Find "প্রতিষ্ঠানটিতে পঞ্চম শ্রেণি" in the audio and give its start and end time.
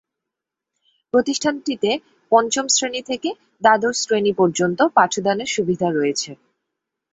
1.13-3.01